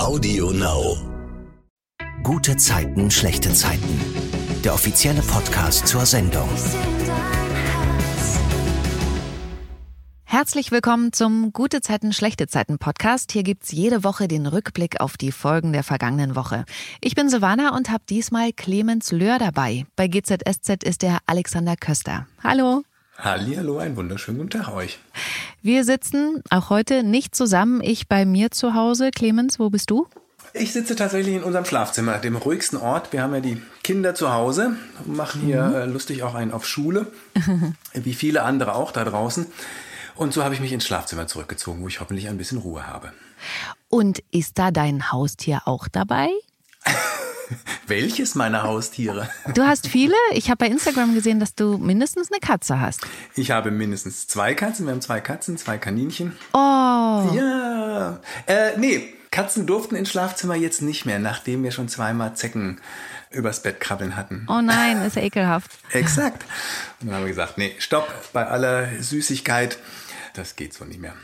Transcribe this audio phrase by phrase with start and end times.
[0.00, 0.96] Audio Now.
[2.22, 4.00] Gute Zeiten, schlechte Zeiten.
[4.64, 6.48] Der offizielle Podcast zur Sendung.
[10.24, 13.30] Herzlich willkommen zum Gute Zeiten, schlechte Zeiten Podcast.
[13.32, 16.64] Hier gibt's jede Woche den Rückblick auf die Folgen der vergangenen Woche.
[17.02, 19.84] Ich bin Silvana und habe diesmal Clemens Löhr dabei.
[19.96, 22.26] Bei GZSZ ist der Alexander Köster.
[22.42, 22.84] Hallo.
[23.22, 24.98] Hallo, einen wunderschönen guten Tag euch.
[25.60, 27.82] Wir sitzen auch heute nicht zusammen.
[27.82, 29.10] Ich bei mir zu Hause.
[29.10, 30.06] Clemens, wo bist du?
[30.54, 33.12] Ich sitze tatsächlich in unserem Schlafzimmer, dem ruhigsten Ort.
[33.12, 35.74] Wir haben ja die Kinder zu Hause, machen hier mhm.
[35.74, 37.08] äh, lustig auch einen auf Schule,
[37.92, 39.44] wie viele andere auch da draußen.
[40.14, 43.12] Und so habe ich mich ins Schlafzimmer zurückgezogen, wo ich hoffentlich ein bisschen Ruhe habe.
[43.90, 46.30] Und ist da dein Haustier auch dabei?
[47.86, 49.28] Welches meiner Haustiere?
[49.54, 50.14] Du hast viele.
[50.32, 53.00] Ich habe bei Instagram gesehen, dass du mindestens eine Katze hast.
[53.34, 54.86] Ich habe mindestens zwei Katzen.
[54.86, 56.36] Wir haben zwei Katzen, zwei Kaninchen.
[56.52, 56.56] Oh.
[56.56, 58.20] Ja.
[58.46, 62.80] Äh, nee, Katzen durften ins Schlafzimmer jetzt nicht mehr, nachdem wir schon zweimal Zecken
[63.30, 64.46] übers Bett krabbeln hatten.
[64.48, 65.70] Oh nein, ist ja ekelhaft.
[65.92, 66.44] Exakt.
[67.00, 69.78] Und dann haben wir gesagt, nee, stopp bei aller Süßigkeit.
[70.34, 71.14] Das geht so nicht mehr.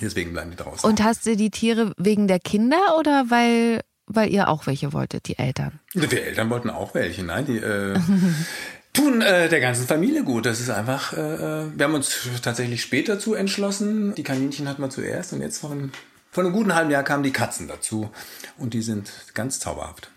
[0.00, 0.88] Deswegen bleiben die draußen.
[0.88, 5.26] Und hast du die Tiere wegen der Kinder oder weil weil ihr auch welche wolltet,
[5.26, 5.80] die Eltern.
[5.92, 7.98] Wir Eltern wollten auch welche, nein, die äh,
[8.92, 10.46] tun äh, der ganzen Familie gut.
[10.46, 14.14] Das ist einfach, äh, äh, wir haben uns tatsächlich später zu entschlossen.
[14.14, 15.92] Die Kaninchen hatten wir zuerst und jetzt von,
[16.30, 18.10] von einem guten halben Jahr kamen die Katzen dazu
[18.58, 20.10] und die sind ganz zauberhaft.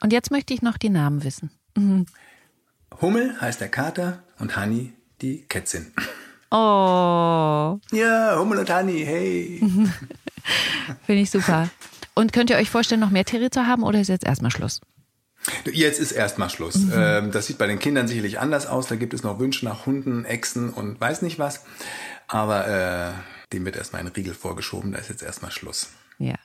[0.00, 1.50] Und jetzt möchte ich noch die Namen wissen.
[1.76, 2.06] Mhm.
[3.00, 5.92] Hummel heißt der Kater und Honey die Kätzin.
[6.48, 7.80] Oh.
[7.90, 9.60] Ja, Hummel und Honey, hey.
[11.04, 11.68] Finde ich super.
[12.18, 14.80] Und könnt ihr euch vorstellen, noch mehr Tiere zu haben oder ist jetzt erstmal Schluss?
[15.70, 16.76] Jetzt ist erstmal Schluss.
[16.76, 16.92] Mhm.
[16.94, 18.88] Ähm, das sieht bei den Kindern sicherlich anders aus.
[18.88, 21.64] Da gibt es noch Wünsche nach Hunden, Echsen und weiß nicht was.
[22.26, 23.12] Aber äh,
[23.52, 24.92] dem wird erstmal ein Riegel vorgeschoben.
[24.92, 25.90] Da ist jetzt erstmal Schluss.
[26.18, 26.36] Ja.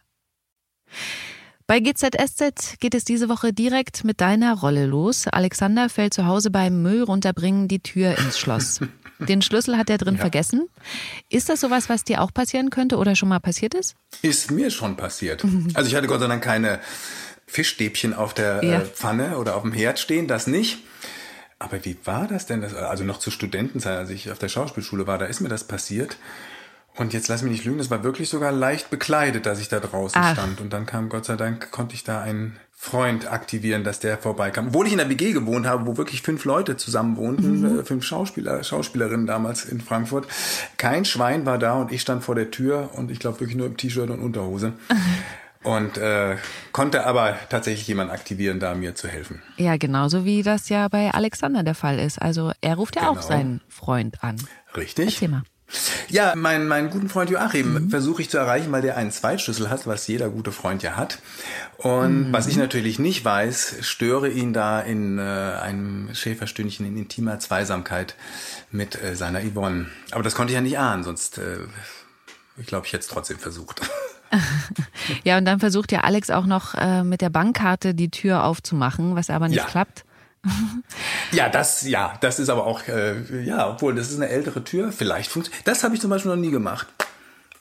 [1.67, 5.27] Bei GZSZ geht es diese Woche direkt mit deiner Rolle los.
[5.27, 8.81] Alexander fällt zu Hause beim Müll runterbringen die Tür ins Schloss.
[9.27, 10.21] Den Schlüssel hat er drin ja.
[10.21, 10.67] vergessen.
[11.29, 13.95] Ist das sowas, was dir auch passieren könnte oder schon mal passiert ist?
[14.21, 15.43] Ist mir schon passiert.
[15.73, 16.79] Also ich hatte Gott sei Dank keine
[17.47, 18.81] Fischstäbchen auf der ja.
[18.81, 20.79] äh, Pfanne oder auf dem Herd stehen, das nicht.
[21.59, 22.63] Aber wie war das denn?
[22.63, 26.17] Also noch zu Studentenzeit, als ich auf der Schauspielschule war, da ist mir das passiert.
[26.95, 29.79] Und jetzt lass mich nicht lügen, es war wirklich sogar leicht bekleidet, dass ich da
[29.79, 30.33] draußen Ach.
[30.33, 30.59] stand.
[30.59, 34.69] Und dann kam Gott sei Dank, konnte ich da einen Freund aktivieren, dass der vorbeikam.
[34.69, 37.79] Obwohl ich in der WG gewohnt habe, wo wirklich fünf Leute zusammen wohnten, mhm.
[37.81, 40.25] Äh, fünf Schauspieler, Schauspielerinnen damals in Frankfurt.
[40.77, 43.67] Kein Schwein war da und ich stand vor der Tür und ich glaube wirklich nur
[43.67, 44.73] im T-Shirt und Unterhose.
[45.63, 46.37] und äh,
[46.71, 49.43] konnte aber tatsächlich jemanden aktivieren, da mir zu helfen.
[49.57, 52.19] Ja, genauso wie das ja bei Alexander der Fall ist.
[52.19, 53.13] Also er ruft ja genau.
[53.13, 54.37] auch seinen Freund an.
[54.75, 55.05] Richtig.
[55.05, 55.43] Erzähl mal.
[56.09, 57.89] Ja, meinen, meinen guten Freund Joachim mhm.
[57.89, 61.19] versuche ich zu erreichen, weil der einen Zweitschlüssel hat, was jeder gute Freund ja hat.
[61.77, 62.33] Und mhm.
[62.33, 68.15] was ich natürlich nicht weiß, störe ihn da in äh, einem Schäferstündchen in intimer Zweisamkeit
[68.71, 69.87] mit äh, seiner Yvonne.
[70.11, 71.59] Aber das konnte ich ja nicht ahnen, sonst, äh,
[72.57, 73.81] ich glaube, ich hätte es trotzdem versucht.
[75.23, 79.15] ja, und dann versucht ja Alex auch noch äh, mit der Bankkarte die Tür aufzumachen,
[79.15, 79.65] was aber nicht ja.
[79.65, 80.05] klappt.
[81.31, 84.91] ja, das, ja, das ist aber auch, äh, ja, obwohl das ist eine ältere Tür.
[84.91, 85.67] Vielleicht funktioniert.
[85.67, 86.87] Das habe ich zum Beispiel noch nie gemacht.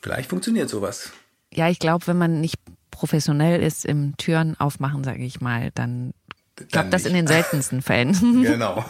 [0.01, 1.11] Vielleicht funktioniert sowas.
[1.53, 2.57] Ja, ich glaube, wenn man nicht
[2.91, 6.13] professionell ist im Türen aufmachen, sage ich mal, dann
[6.71, 8.43] klappt das in den seltensten Fällen.
[8.43, 8.85] genau.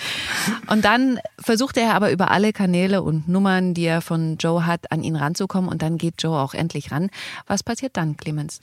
[0.68, 4.92] und dann versucht er aber über alle Kanäle und Nummern, die er von Joe hat,
[4.92, 7.10] an ihn ranzukommen und dann geht Joe auch endlich ran.
[7.46, 8.60] Was passiert dann, Clemens?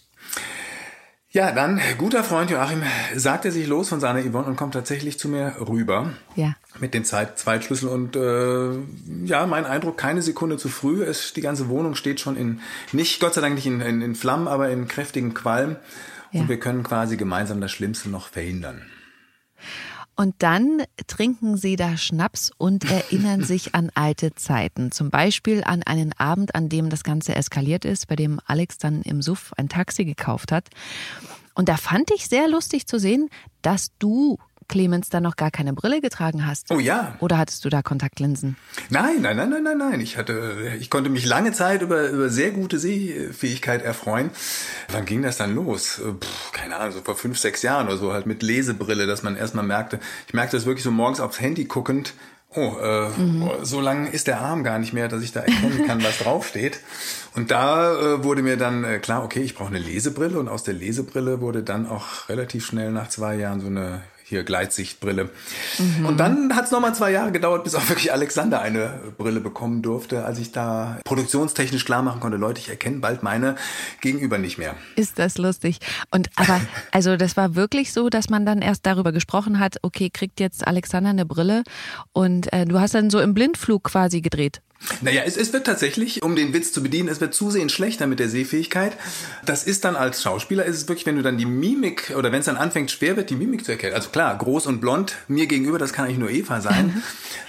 [1.35, 2.83] Ja, dann, guter Freund Joachim
[3.15, 6.13] sagt er sich los von seiner Yvonne und kommt tatsächlich zu mir rüber.
[6.35, 6.53] Ja.
[6.79, 11.01] Mit den Zeit Zweitschlüssel und äh, ja, mein Eindruck, keine Sekunde zu früh.
[11.01, 12.61] Es, die ganze Wohnung steht schon in,
[12.91, 15.77] nicht, Gott sei Dank nicht in, in, in Flammen, aber in kräftigen Qualm.
[16.31, 16.41] Ja.
[16.41, 18.83] Und wir können quasi gemeinsam das Schlimmste noch verhindern.
[20.15, 24.91] Und dann trinken sie da Schnaps und erinnern sich an alte Zeiten.
[24.91, 29.01] Zum Beispiel an einen Abend, an dem das Ganze eskaliert ist, bei dem Alex dann
[29.01, 30.69] im Suff ein Taxi gekauft hat.
[31.55, 33.29] Und da fand ich sehr lustig zu sehen,
[33.61, 36.71] dass du Clemens da noch gar keine Brille getragen hast.
[36.71, 37.15] Oh ja.
[37.19, 38.57] Oder hattest du da Kontaktlinsen?
[38.89, 40.01] Nein, nein, nein, nein, nein, nein.
[40.01, 44.31] Ich hatte, ich konnte mich lange Zeit über, über sehr gute Sehfähigkeit erfreuen.
[44.91, 46.01] Wann ging das dann los?
[46.03, 49.35] Puh, keine Ahnung, so vor fünf, sechs Jahren oder so, halt mit Lesebrille, dass man
[49.35, 52.13] erstmal merkte, ich merkte das wirklich so morgens aufs Handy guckend,
[52.55, 53.49] oh, äh, mhm.
[53.61, 56.79] so lang ist der Arm gar nicht mehr, dass ich da erkennen kann, was draufsteht.
[57.35, 60.63] Und da äh, wurde mir dann äh, klar, okay, ich brauche eine Lesebrille und aus
[60.63, 64.01] der Lesebrille wurde dann auch relativ schnell nach zwei Jahren so eine
[64.33, 65.29] hier Gleitsichtbrille.
[65.77, 66.05] Mhm.
[66.05, 69.81] Und dann hat es nochmal zwei Jahre gedauert, bis auch wirklich Alexander eine Brille bekommen
[69.81, 73.55] durfte, als ich da produktionstechnisch klar machen konnte, Leute, ich erkenne bald meine
[74.01, 74.75] Gegenüber nicht mehr.
[74.95, 75.79] Ist das lustig.
[76.11, 76.59] Und aber,
[76.91, 80.65] also das war wirklich so, dass man dann erst darüber gesprochen hat, okay, kriegt jetzt
[80.65, 81.63] Alexander eine Brille
[82.11, 84.61] und äh, du hast dann so im Blindflug quasi gedreht.
[85.01, 88.19] Naja, es, es wird tatsächlich, um den Witz zu bedienen, es wird zusehends schlechter mit
[88.19, 88.97] der Sehfähigkeit.
[89.45, 92.39] Das ist dann als Schauspieler, ist es wirklich, wenn du dann die Mimik oder wenn
[92.39, 93.95] es dann anfängt, schwer wird, die Mimik zu erkennen.
[93.95, 97.01] Also klar, groß und blond, mir gegenüber, das kann eigentlich nur Eva sein.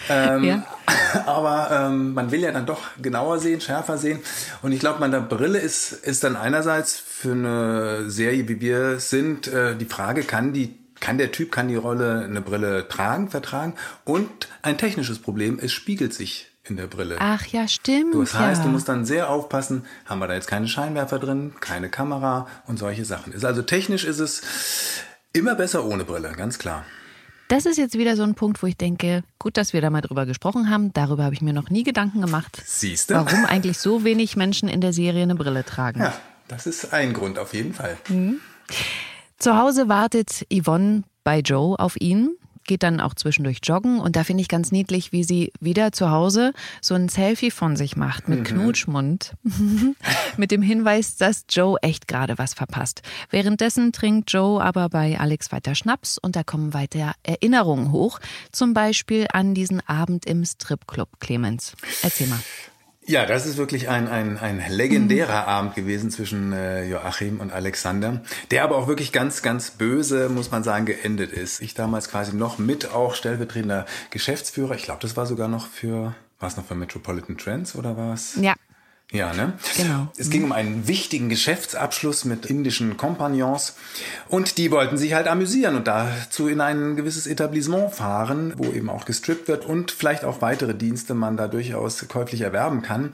[0.08, 0.66] ähm, ja.
[1.26, 4.20] Aber ähm, man will ja dann doch genauer sehen, schärfer sehen.
[4.62, 9.48] Und ich glaube, meine Brille ist, ist dann einerseits für eine Serie, wie wir sind,
[9.48, 13.74] äh, die Frage, kann die kann der Typ, kann die Rolle eine Brille tragen, vertragen?
[14.04, 17.16] Und ein technisches Problem, es spiegelt sich in der Brille.
[17.18, 18.14] Ach ja, stimmt.
[18.14, 18.66] Das heißt, ja.
[18.66, 22.78] du musst dann sehr aufpassen, haben wir da jetzt keine Scheinwerfer drin, keine Kamera und
[22.78, 23.32] solche Sachen.
[23.32, 24.42] Ist also technisch ist es
[25.32, 26.84] immer besser ohne Brille, ganz klar.
[27.48, 30.00] Das ist jetzt wieder so ein Punkt, wo ich denke, gut, dass wir da mal
[30.00, 30.94] drüber gesprochen haben.
[30.94, 32.62] Darüber habe ich mir noch nie Gedanken gemacht.
[32.64, 33.14] Siehst du?
[33.14, 36.00] Warum eigentlich so wenig Menschen in der Serie eine Brille tragen.
[36.00, 36.14] Ja,
[36.48, 37.98] das ist ein Grund auf jeden Fall.
[38.08, 38.40] Mhm.
[39.38, 42.30] Zu Hause wartet Yvonne bei Joe auf ihn
[42.64, 46.10] geht dann auch zwischendurch joggen und da finde ich ganz niedlich, wie sie wieder zu
[46.10, 48.44] Hause so ein Selfie von sich macht mit mhm.
[48.44, 49.32] Knutschmund.
[50.36, 53.02] mit dem Hinweis, dass Joe echt gerade was verpasst.
[53.30, 58.20] Währenddessen trinkt Joe aber bei Alex weiter Schnaps und da kommen weiter Erinnerungen hoch.
[58.52, 61.74] Zum Beispiel an diesen Abend im Stripclub, Clemens.
[62.02, 62.40] Erzähl mal.
[63.06, 65.48] Ja, das ist wirklich ein, ein, ein legendärer mhm.
[65.48, 70.50] Abend gewesen zwischen äh, Joachim und Alexander, der aber auch wirklich ganz, ganz böse, muss
[70.50, 71.60] man sagen, geendet ist.
[71.60, 74.74] Ich damals quasi noch mit auch stellvertretender Geschäftsführer.
[74.74, 78.36] Ich glaube, das war sogar noch für, war es noch für Metropolitan Trends oder was?
[78.40, 78.54] Ja,
[79.12, 79.52] ja, ne?
[79.76, 80.08] Genau.
[80.16, 83.76] Es ging um einen wichtigen Geschäftsabschluss mit indischen Kompagnons
[84.28, 88.90] und die wollten sich halt amüsieren und dazu in ein gewisses Etablissement fahren, wo eben
[88.90, 93.12] auch gestrippt wird und vielleicht auch weitere Dienste man da durchaus käuflich erwerben kann.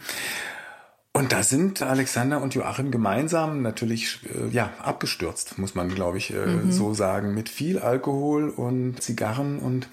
[1.12, 6.32] Und da sind Alexander und Joachim gemeinsam natürlich äh, ja abgestürzt, muss man glaube ich
[6.32, 6.70] äh, mhm.
[6.70, 9.88] so sagen, mit viel Alkohol und Zigarren und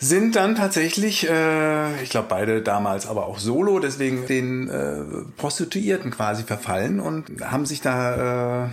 [0.00, 5.02] sind dann tatsächlich, äh, ich glaube beide damals aber auch solo, deswegen den äh,
[5.36, 8.68] Prostituierten quasi verfallen und haben sich da, äh,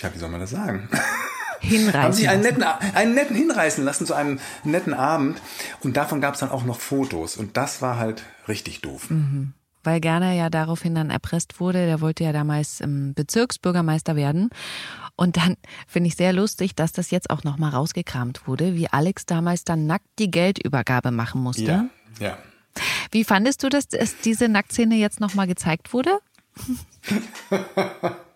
[0.00, 0.88] ja, wie soll man das sagen?
[1.60, 5.40] Hinreißen haben sich einen netten, einen netten hinreißen lassen zu einem netten Abend.
[5.80, 7.38] Und davon gab es dann auch noch Fotos.
[7.38, 9.08] Und das war halt richtig doof.
[9.08, 9.54] Mhm
[9.86, 11.86] weil Gerner ja daraufhin dann erpresst wurde.
[11.86, 14.50] Der wollte ja damals ähm, Bezirksbürgermeister werden.
[15.14, 15.56] Und dann
[15.86, 19.86] finde ich sehr lustig, dass das jetzt auch nochmal rausgekramt wurde, wie Alex damals dann
[19.86, 21.64] nackt die Geldübergabe machen musste.
[21.64, 21.86] Ja,
[22.18, 22.38] ja.
[23.10, 23.88] Wie fandest du, dass
[24.24, 26.18] diese Nacktszene jetzt nochmal gezeigt wurde?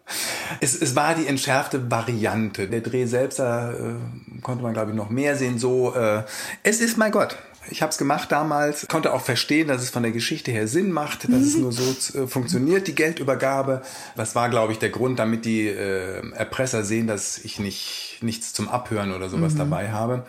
[0.61, 2.67] Es, es, war die entschärfte Variante.
[2.69, 3.95] Der Dreh selbst, da äh,
[4.43, 5.59] konnte man, glaube ich, noch mehr sehen.
[5.59, 6.25] So, äh,
[6.63, 7.37] es ist, mein Gott,
[7.69, 10.93] ich habe es gemacht damals, konnte auch verstehen, dass es von der Geschichte her Sinn
[10.93, 11.63] macht, dass es mhm.
[11.63, 13.83] nur so äh, funktioniert, die Geldübergabe.
[14.17, 18.53] Das war, glaube ich, der Grund, damit die äh, Erpresser sehen, dass ich nicht nichts
[18.53, 19.59] zum Abhören oder sowas mhm.
[19.59, 20.27] dabei habe.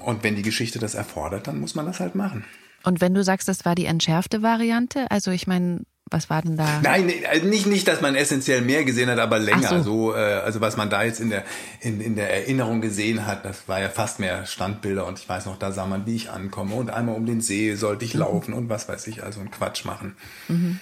[0.00, 2.44] Und wenn die Geschichte das erfordert, dann muss man das halt machen.
[2.82, 6.56] Und wenn du sagst, das war die entschärfte Variante, also ich meine, was war denn
[6.56, 6.80] da?
[6.82, 9.82] Nein, also nicht, nicht, dass man essentiell mehr gesehen hat, aber länger.
[9.82, 10.10] So.
[10.10, 10.14] so.
[10.14, 11.44] äh, also was man da jetzt in der,
[11.80, 15.46] in, in der Erinnerung gesehen hat, das war ja fast mehr Standbilder und ich weiß
[15.46, 18.20] noch, da sah man, wie ich ankomme und einmal um den See sollte ich mhm.
[18.20, 20.16] laufen und was weiß ich, also ein Quatsch machen.
[20.48, 20.80] Mhm.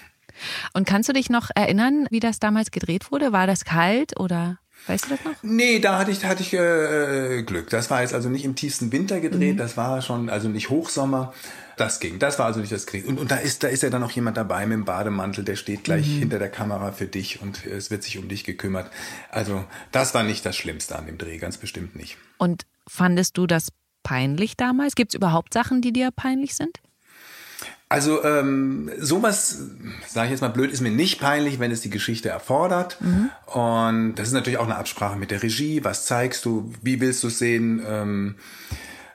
[0.73, 3.31] Und kannst du dich noch erinnern, wie das damals gedreht wurde?
[3.31, 4.57] War das kalt oder?
[4.87, 5.33] Weißt du das noch?
[5.43, 7.69] Nee, da hatte ich, hatte ich äh, Glück.
[7.69, 9.57] Das war jetzt also nicht im tiefsten Winter gedreht, mhm.
[9.57, 11.33] das war schon, also nicht Hochsommer.
[11.79, 12.19] Das ging.
[12.19, 13.07] Das war also nicht das Krieg.
[13.07, 15.55] Und, und da ist, da ist ja dann noch jemand dabei mit dem Bademantel, der
[15.55, 16.19] steht gleich mhm.
[16.19, 18.91] hinter der Kamera für dich und es wird sich um dich gekümmert.
[19.31, 22.17] Also, das war nicht das Schlimmste an dem Dreh, ganz bestimmt nicht.
[22.37, 23.69] Und fandest du das
[24.03, 24.95] peinlich damals?
[24.95, 26.79] Gibt es überhaupt Sachen, die dir peinlich sind?
[27.87, 29.63] Also ähm, sowas,
[30.05, 32.97] sage ich jetzt mal blöd, ist mir nicht peinlich, wenn es die Geschichte erfordert.
[32.99, 33.29] Mhm.
[33.45, 35.83] Und das ist natürlich auch eine Absprache mit der Regie.
[35.85, 36.73] Was zeigst du?
[36.81, 37.81] Wie willst du es sehen?
[37.87, 38.35] Ähm,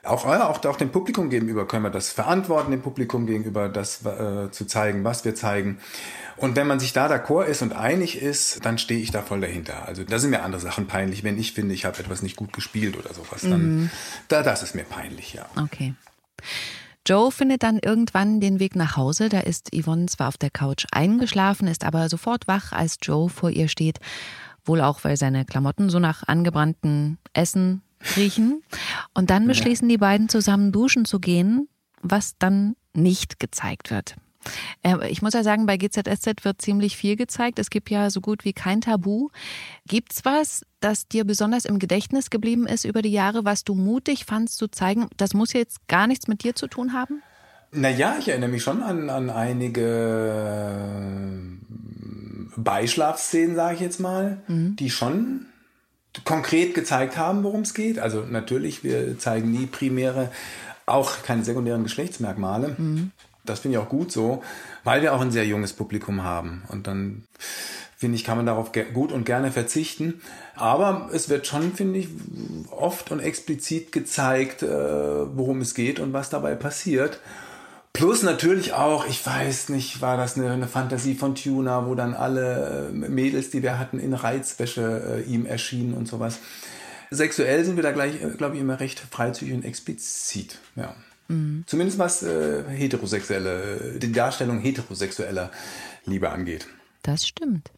[0.05, 4.51] auch, auch, auch dem Publikum gegenüber können wir das verantworten, dem Publikum gegenüber das äh,
[4.51, 5.79] zu zeigen, was wir zeigen.
[6.37, 9.41] Und wenn man sich da d'accord ist und einig ist, dann stehe ich da voll
[9.41, 9.87] dahinter.
[9.87, 12.51] Also da sind mir andere Sachen peinlich, wenn ich finde, ich habe etwas nicht gut
[12.53, 13.41] gespielt oder sowas.
[13.41, 13.89] Dann, mhm.
[14.27, 15.45] da, das ist mir peinlich, ja.
[15.55, 15.93] Okay.
[17.07, 19.29] Joe findet dann irgendwann den Weg nach Hause.
[19.29, 23.51] Da ist Yvonne zwar auf der Couch eingeschlafen, ist aber sofort wach, als Joe vor
[23.51, 23.99] ihr steht.
[24.65, 27.83] Wohl auch, weil seine Klamotten so nach angebrannten Essen
[28.15, 28.63] riechen.
[29.13, 31.67] Und dann beschließen die beiden zusammen duschen zu gehen,
[32.01, 34.15] was dann nicht gezeigt wird.
[34.83, 37.59] Äh, ich muss ja sagen, bei GZSZ wird ziemlich viel gezeigt.
[37.59, 39.29] Es gibt ja so gut wie kein Tabu.
[39.87, 44.25] Gibt's was, das dir besonders im Gedächtnis geblieben ist über die Jahre, was du mutig
[44.25, 45.07] fandst zu zeigen?
[45.17, 47.21] Das muss jetzt gar nichts mit dir zu tun haben?
[47.71, 50.31] Naja, ich erinnere mich schon an, an einige
[52.55, 54.75] Beischlafszenen, sage ich jetzt mal, mhm.
[54.77, 55.47] die schon
[56.23, 57.99] konkret gezeigt haben, worum es geht.
[57.99, 60.31] Also natürlich, wir zeigen nie primäre,
[60.85, 62.75] auch keine sekundären Geschlechtsmerkmale.
[62.77, 63.11] Mhm.
[63.43, 64.43] Das finde ich auch gut so,
[64.83, 66.63] weil wir auch ein sehr junges Publikum haben.
[66.69, 67.23] Und dann
[67.97, 70.21] finde ich, kann man darauf gut und gerne verzichten.
[70.55, 72.09] Aber es wird schon, finde ich,
[72.71, 77.19] oft und explizit gezeigt, äh, worum es geht und was dabei passiert.
[77.95, 82.13] Plus natürlich auch, ich weiß nicht, war das eine, eine Fantasie von Tuna, wo dann
[82.13, 86.39] alle äh, Mädels, die wir hatten, in Reizwäsche äh, ihm erschienen und sowas.
[87.09, 90.59] Sexuell sind wir da gleich, äh, glaube ich, immer recht freizügig und explizit.
[90.75, 90.95] Ja.
[91.29, 91.63] Mhm.
[91.67, 95.51] Zumindest was äh, heterosexuelle, die Darstellung heterosexueller
[96.05, 96.67] Liebe angeht.
[97.01, 97.71] Das stimmt.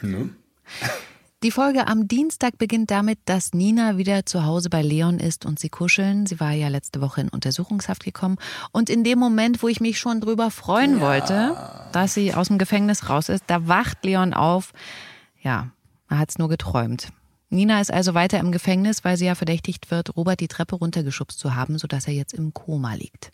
[0.00, 0.36] Mhm.
[1.46, 5.60] Die Folge am Dienstag beginnt damit, dass Nina wieder zu Hause bei Leon ist und
[5.60, 6.26] sie kuscheln.
[6.26, 8.36] Sie war ja letzte Woche in Untersuchungshaft gekommen.
[8.72, 11.00] Und in dem Moment, wo ich mich schon drüber freuen ja.
[11.02, 11.56] wollte,
[11.92, 14.72] dass sie aus dem Gefängnis raus ist, da wacht Leon auf.
[15.40, 15.70] Ja,
[16.08, 17.12] er hat es nur geträumt.
[17.48, 21.38] Nina ist also weiter im Gefängnis, weil sie ja verdächtigt wird, Robert die Treppe runtergeschubst
[21.38, 23.30] zu haben, sodass er jetzt im Koma liegt.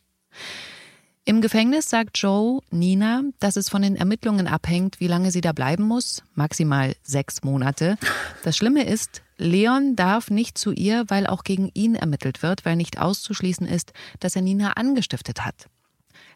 [1.24, 5.52] Im Gefängnis sagt Joe Nina, dass es von den Ermittlungen abhängt, wie lange sie da
[5.52, 7.96] bleiben muss, maximal sechs Monate.
[8.42, 12.74] Das Schlimme ist, Leon darf nicht zu ihr, weil auch gegen ihn ermittelt wird, weil
[12.74, 15.68] nicht auszuschließen ist, dass er Nina angestiftet hat.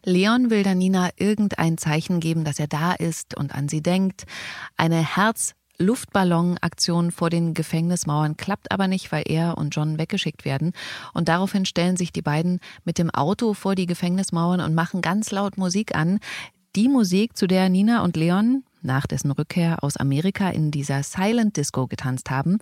[0.05, 4.23] Leon will dann Nina irgendein Zeichen geben, dass er da ist und an sie denkt.
[4.77, 10.71] Eine Herz Luftballonaktion vor den Gefängnismauern klappt aber nicht, weil er und John weggeschickt werden.
[11.13, 15.31] Und daraufhin stellen sich die beiden mit dem Auto vor die Gefängnismauern und machen ganz
[15.31, 16.19] laut Musik an.
[16.75, 21.57] Die Musik, zu der Nina und Leon nach dessen Rückkehr aus Amerika in dieser Silent
[21.57, 22.57] Disco getanzt haben.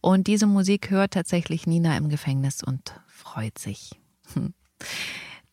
[0.00, 3.92] Und diese Musik hört tatsächlich Nina im Gefängnis und freut sich.
[4.34, 4.54] Hm.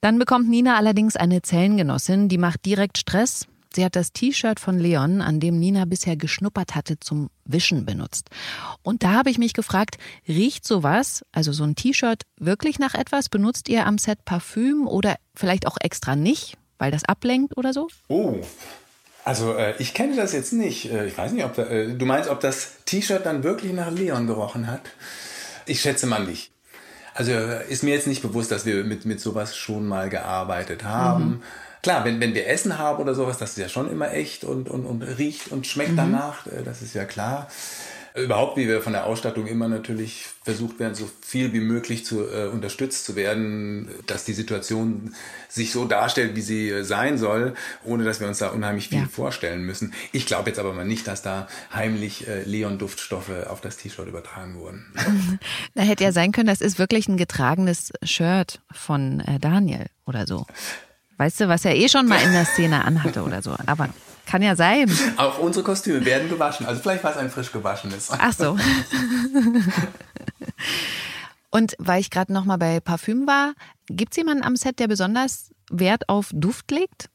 [0.02, 4.78] Dann bekommt Nina allerdings eine Zellengenossin, die macht direkt Stress, Sie hat das T-Shirt von
[4.78, 8.30] Leon, an dem Nina bisher geschnuppert hatte, zum Wischen benutzt.
[8.84, 13.30] Und da habe ich mich gefragt, riecht sowas, also so ein T-Shirt, wirklich nach etwas?
[13.30, 17.88] Benutzt ihr am Set Parfüm oder vielleicht auch extra nicht, weil das ablenkt oder so?
[18.08, 18.42] Oh.
[19.26, 20.92] Also äh, ich kenne das jetzt nicht.
[20.92, 24.28] Äh, ich weiß nicht, ob äh, du meinst, ob das T-Shirt dann wirklich nach Leon
[24.28, 24.82] gerochen hat.
[25.66, 26.52] Ich schätze mal nicht.
[27.14, 30.84] Also äh, ist mir jetzt nicht bewusst, dass wir mit, mit sowas schon mal gearbeitet
[30.84, 31.26] haben.
[31.26, 31.44] Mhm.
[31.84, 34.70] Klar, wenn, wenn wir Essen haben oder sowas, das ist ja schon immer echt und,
[34.70, 35.98] und, und riecht und schmeckt mhm.
[35.98, 37.50] danach, äh, das ist ja klar.
[38.16, 42.22] Überhaupt, wie wir von der Ausstattung immer natürlich versucht werden, so viel wie möglich zu
[42.30, 45.16] äh, unterstützt zu werden, dass die Situation
[45.50, 49.00] sich so darstellt, wie sie äh, sein soll, ohne dass wir uns da unheimlich viel
[49.00, 49.08] ja.
[49.12, 49.94] vorstellen müssen.
[50.12, 54.60] Ich glaube jetzt aber mal nicht, dass da heimlich äh, Leon-Duftstoffe auf das T-Shirt übertragen
[54.60, 54.94] wurden.
[55.74, 60.28] da hätte ja sein können, das ist wirklich ein getragenes Shirt von äh, Daniel oder
[60.28, 60.46] so.
[61.24, 63.56] Weißt du, was er eh schon mal in der Szene anhatte oder so.
[63.66, 63.88] Aber
[64.26, 64.92] kann ja sein.
[65.16, 66.66] Auch unsere Kostüme werden gewaschen.
[66.66, 68.10] Also vielleicht war es ein frisch gewaschenes.
[68.12, 68.58] Ach so.
[71.50, 73.54] Und weil ich gerade noch mal bei Parfüm war,
[73.88, 77.10] gibt es jemanden am Set, der besonders Wert auf Duft legt?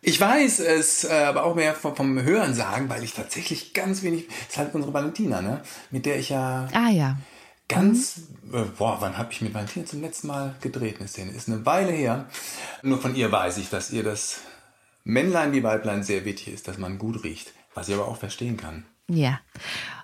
[0.00, 4.02] Ich weiß es, äh, aber auch mehr vom, vom Hören sagen, weil ich tatsächlich ganz
[4.02, 4.26] wenig.
[4.28, 5.60] Das ist halt unsere Valentina, ne?
[5.90, 6.66] Mit der ich ja.
[6.72, 7.18] Ah ja
[7.68, 8.22] ganz,
[8.52, 11.30] äh, boah, wann habe ich mit Valentina zum letzten Mal gedreht eine Szene?
[11.32, 12.26] Ist eine Weile her.
[12.82, 14.40] Nur von ihr weiß ich, dass ihr das
[15.04, 18.56] Männlein wie Weiblein sehr wichtig ist, dass man gut riecht, was ich aber auch verstehen
[18.56, 18.84] kann.
[19.08, 19.40] Ja.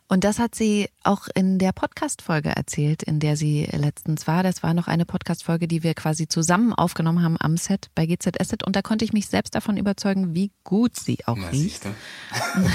[0.06, 4.42] Und das hat sie auch in der Podcast-Folge erzählt, in der sie letztens war.
[4.42, 8.52] Das war noch eine Podcast-Folge, die wir quasi zusammen aufgenommen haben am Set bei GZS.
[8.64, 11.86] Und da konnte ich mich selbst davon überzeugen, wie gut sie auch Na, riecht.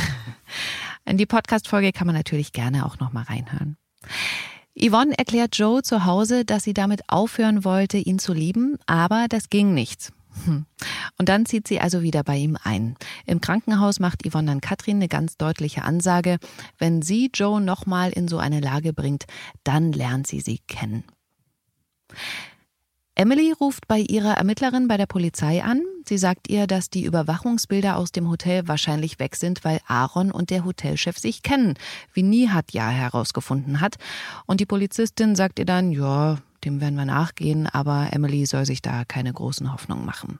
[1.05, 3.77] in die Podcast-Folge kann man natürlich gerne auch noch mal reinhören.
[4.81, 9.49] Yvonne erklärt Joe zu Hause, dass sie damit aufhören wollte, ihn zu lieben, aber das
[9.49, 10.11] ging nicht.
[10.45, 10.65] Hm.
[11.17, 12.95] Und dann zieht sie also wieder bei ihm ein.
[13.25, 16.37] Im Krankenhaus macht Yvonne dann Katrin eine ganz deutliche Ansage.
[16.77, 19.25] Wenn sie Joe nochmal in so eine Lage bringt,
[19.63, 21.03] dann lernt sie sie kennen.
[23.19, 25.81] Emily ruft bei ihrer Ermittlerin bei der Polizei an.
[26.05, 30.51] Sie sagt ihr, dass die Überwachungsbilder aus dem Hotel wahrscheinlich weg sind, weil Aaron und
[30.51, 31.73] der Hotelchef sich kennen,
[32.13, 33.97] wie Nihat ja herausgefunden hat.
[34.45, 38.81] Und die Polizistin sagt ihr dann, ja, dem werden wir nachgehen, aber Emily soll sich
[38.81, 40.39] da keine großen Hoffnungen machen.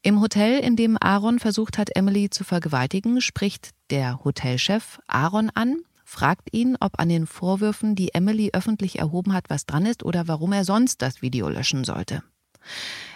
[0.00, 5.82] Im Hotel, in dem Aaron versucht hat, Emily zu vergewaltigen, spricht der Hotelchef Aaron an
[6.14, 10.28] fragt ihn, ob an den Vorwürfen, die Emily öffentlich erhoben hat, was dran ist oder
[10.28, 12.22] warum er sonst das Video löschen sollte.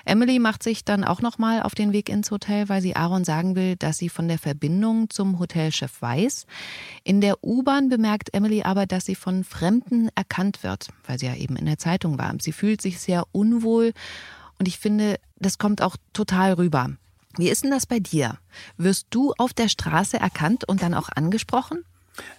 [0.04, 3.54] Emily macht sich dann auch nochmal auf den Weg ins Hotel, weil sie Aaron sagen
[3.56, 6.46] will, dass sie von der Verbindung zum Hotelchef weiß.
[7.04, 11.34] In der U-Bahn bemerkt Emily aber, dass sie von Fremden erkannt wird, weil sie ja
[11.34, 12.34] eben in der Zeitung war.
[12.40, 13.92] Sie fühlt sich sehr unwohl
[14.58, 16.90] und ich finde, das kommt auch total rüber.
[17.36, 18.38] Wie ist denn das bei dir?
[18.76, 21.84] Wirst du auf der Straße erkannt und dann auch angesprochen?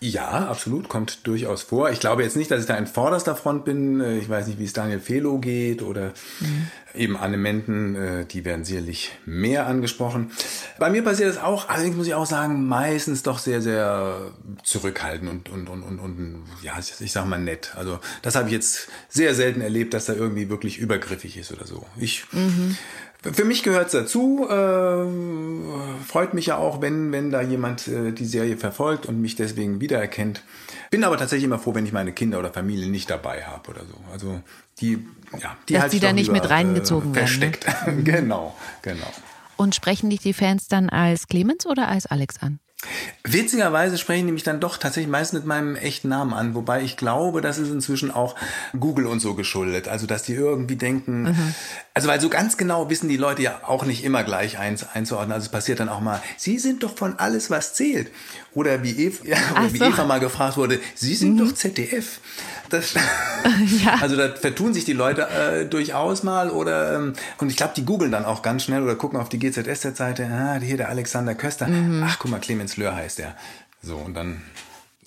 [0.01, 1.89] Ja, absolut, kommt durchaus vor.
[1.89, 3.99] Ich glaube jetzt nicht, dass ich da in vorderster Front bin.
[3.99, 6.67] Äh, ich weiß nicht, wie es Daniel Felo geht oder mhm.
[6.93, 10.31] eben Anne Menden, äh, die werden sicherlich mehr angesprochen.
[10.77, 14.31] Bei mir passiert das auch, allerdings muss ich auch sagen, meistens doch sehr, sehr
[14.63, 17.73] zurückhaltend und, und, und, und, und ja, ich sag mal nett.
[17.75, 21.67] Also das habe ich jetzt sehr selten erlebt, dass da irgendwie wirklich übergriffig ist oder
[21.67, 21.85] so.
[21.97, 22.77] Ich mhm.
[23.21, 24.47] Für mich gehört es dazu.
[24.49, 29.35] Äh, freut mich ja auch, wenn, wenn da jemand äh, die Serie verfolgt und mich
[29.35, 30.41] deswegen wiedererkennt.
[30.89, 33.81] Bin aber tatsächlich immer froh, wenn ich meine Kinder oder Familie nicht dabei habe oder
[33.81, 33.95] so.
[34.13, 34.41] Also
[34.79, 35.05] die,
[35.37, 37.67] ja, die Dass die da nicht mit reingezogen äh, versteckt.
[37.67, 37.97] werden.
[37.97, 38.03] Ne?
[38.11, 39.11] genau, genau.
[39.57, 42.59] Und sprechen dich die Fans dann als Clemens oder als Alex an?
[43.25, 46.95] Witzigerweise sprechen die mich dann doch tatsächlich meist mit meinem echten Namen an, wobei ich
[46.95, 48.35] glaube, das ist inzwischen auch
[48.79, 49.89] Google und so geschuldet.
[49.89, 51.55] Also, dass die irgendwie denken, mhm.
[51.93, 55.33] also weil so ganz genau wissen die Leute ja auch nicht immer gleich eins, einzuordnen.
[55.33, 58.11] Also es passiert dann auch mal, sie sind doch von alles, was zählt.
[58.53, 59.85] Oder wie Eva, ja, oder wie so.
[59.85, 61.37] Eva mal gefragt wurde, sie sind mhm.
[61.37, 62.19] doch ZDF.
[62.69, 62.93] Das,
[63.83, 63.95] ja.
[64.01, 67.85] Also da vertun sich die Leute äh, durchaus mal oder ähm, und ich glaube, die
[67.85, 71.67] googeln dann auch ganz schnell oder gucken auf die GZSZ-Seite, ah, hier der Alexander Köster,
[71.67, 72.03] mhm.
[72.05, 73.35] ach guck mal, Clemens Löhr heißt der.
[73.81, 74.41] So und dann,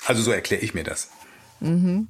[0.06, 1.08] also so erkläre ich mir das.
[1.61, 2.08] Mhm.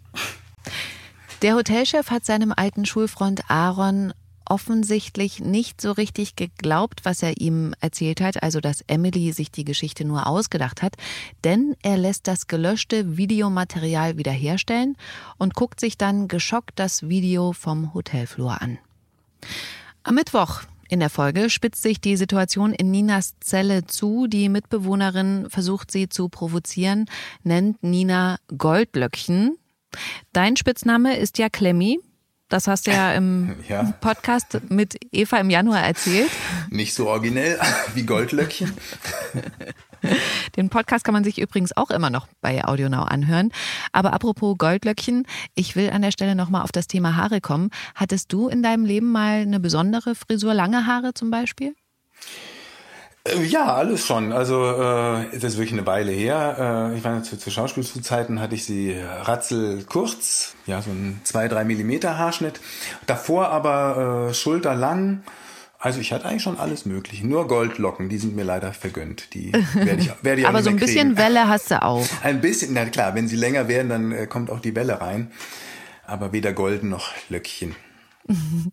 [1.42, 4.12] Der Hotelchef hat seinem alten Schulfreund Aaron
[4.46, 9.64] offensichtlich nicht so richtig geglaubt, was er ihm erzählt hat, also dass Emily sich die
[9.64, 10.96] Geschichte nur ausgedacht hat,
[11.44, 14.96] denn er lässt das gelöschte Videomaterial wiederherstellen
[15.38, 18.78] und guckt sich dann geschockt das Video vom Hotelflur an.
[20.02, 24.26] Am Mittwoch in der Folge spitzt sich die Situation in Ninas Zelle zu.
[24.26, 27.06] Die Mitbewohnerin versucht sie zu provozieren,
[27.44, 29.56] nennt Nina Goldlöckchen.
[30.34, 31.98] Dein Spitzname ist ja Klemmi.
[32.52, 33.94] Das hast du ja im ja.
[34.02, 36.30] Podcast mit Eva im Januar erzählt.
[36.68, 37.58] Nicht so originell
[37.94, 38.70] wie Goldlöckchen.
[40.56, 43.52] Den Podcast kann man sich übrigens auch immer noch bei AudioNow anhören.
[43.92, 47.70] Aber apropos Goldlöckchen, ich will an der Stelle nochmal auf das Thema Haare kommen.
[47.94, 51.74] Hattest du in deinem Leben mal eine besondere Frisur, lange Haare zum Beispiel?
[53.24, 54.32] Äh, ja, alles schon.
[54.32, 56.90] Also äh, das ist wirklich eine Weile her.
[56.92, 61.48] Äh, ich war zu, zu Schauspielzeiten hatte ich sie ratzel kurz, ja so ein zwei
[61.48, 62.60] drei Millimeter Haarschnitt.
[63.06, 65.22] Davor aber äh, schulterlang.
[65.78, 67.26] Also ich hatte eigentlich schon alles Mögliche.
[67.26, 69.34] Nur Goldlocken, die sind mir leider vergönnt.
[69.34, 72.06] Die werde ich, werde ich Aber so ein bisschen Welle hast du auch.
[72.22, 75.32] Ein bisschen, na klar, wenn sie länger werden, dann äh, kommt auch die Welle rein.
[76.06, 77.74] Aber weder Golden noch Löckchen.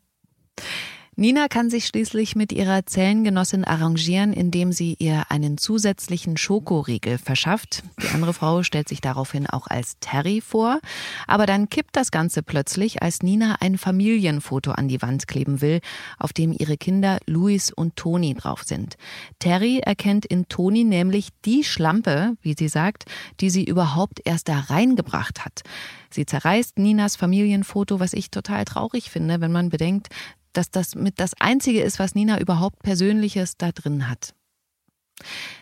[1.20, 7.84] Nina kann sich schließlich mit ihrer Zellengenossin arrangieren, indem sie ihr einen zusätzlichen Schokoriegel verschafft.
[8.02, 10.80] Die andere Frau stellt sich daraufhin auch als Terry vor.
[11.28, 15.82] Aber dann kippt das Ganze plötzlich, als Nina ein Familienfoto an die Wand kleben will,
[16.20, 18.96] auf dem ihre Kinder Luis und Toni drauf sind.
[19.40, 23.04] Terry erkennt in Toni nämlich die Schlampe, wie sie sagt,
[23.42, 25.64] die sie überhaupt erst da reingebracht hat.
[26.12, 30.08] Sie zerreißt Ninas Familienfoto, was ich total traurig finde, wenn man bedenkt,
[30.54, 34.34] dass das mit das Einzige ist, was Nina überhaupt Persönliches da drin hat.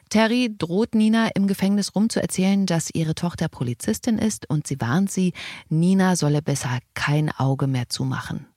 [0.09, 4.79] Terry droht Nina im Gefängnis rum zu erzählen, dass ihre Tochter Polizistin ist und sie
[4.79, 5.33] warnt sie,
[5.69, 8.47] Nina solle besser kein Auge mehr zumachen.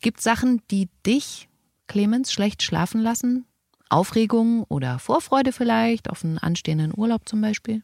[0.00, 1.48] Gibt Sachen, die dich,
[1.86, 3.44] Clemens, schlecht schlafen lassen?
[3.88, 7.82] Aufregung oder Vorfreude vielleicht auf einen anstehenden Urlaub zum Beispiel?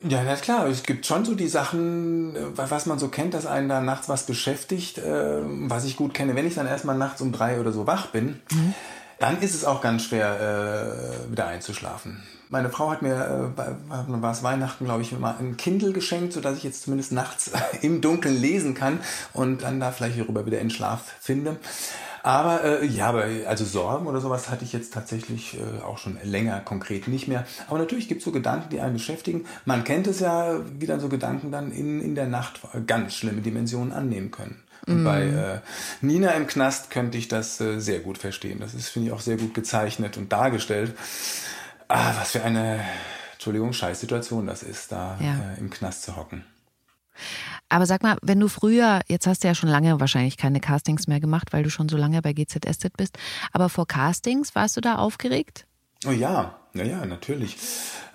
[0.00, 0.66] Ja, na klar.
[0.66, 4.08] Es gibt schon so die Sachen, äh, was man so kennt, dass einen da nachts
[4.08, 6.36] was beschäftigt, äh, was ich gut kenne.
[6.36, 8.74] Wenn ich dann erstmal nachts um drei oder so wach bin, mhm.
[9.18, 12.22] dann ist es auch ganz schwer, äh, wieder einzuschlafen.
[12.50, 16.56] Meine Frau hat mir, äh, war es Weihnachten, glaube ich, mal ein Kindle geschenkt, sodass
[16.56, 17.50] ich jetzt zumindest nachts
[17.82, 19.00] im Dunkeln lesen kann
[19.32, 21.56] und dann da vielleicht hierüber wieder in Schlaf finde.
[22.22, 26.18] Aber äh, ja, aber also Sorgen oder sowas hatte ich jetzt tatsächlich äh, auch schon
[26.22, 27.46] länger konkret nicht mehr.
[27.68, 29.44] Aber natürlich gibt es so Gedanken, die einen beschäftigen.
[29.64, 33.40] Man kennt es ja, wie dann so Gedanken dann in, in der Nacht ganz schlimme
[33.40, 34.62] Dimensionen annehmen können.
[34.86, 35.04] Und mm.
[35.04, 35.60] bei äh,
[36.00, 38.60] Nina im Knast könnte ich das äh, sehr gut verstehen.
[38.60, 40.94] Das ist, finde ich, auch sehr gut gezeichnet und dargestellt.
[41.88, 42.80] Ah, was für eine,
[43.34, 45.54] Entschuldigung, Scheißsituation das ist, da ja.
[45.54, 46.44] äh, im Knast zu hocken.
[47.68, 51.06] Aber sag mal, wenn du früher, jetzt hast du ja schon lange wahrscheinlich keine Castings
[51.06, 53.18] mehr gemacht, weil du schon so lange bei GZSZ bist,
[53.52, 55.66] aber vor Castings warst du da aufgeregt?
[56.06, 57.56] Oh ja, ja, ja, natürlich.